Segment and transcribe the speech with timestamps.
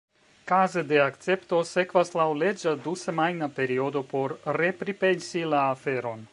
[0.51, 6.29] Kaze de akcepto sekvas laŭleĝa dusemajna periodo por repripensi la aferon.